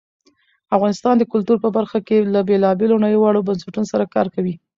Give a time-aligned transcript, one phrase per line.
[0.75, 4.55] افغانستان د کلتور په برخه کې له بېلابېلو نړیوالو بنسټونو سره کار کوي.